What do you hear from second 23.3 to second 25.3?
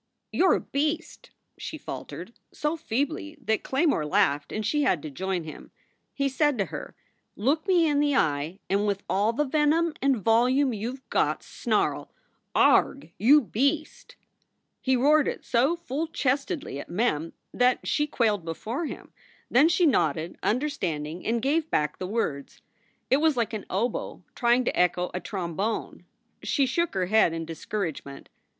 like an oboe trying to echo a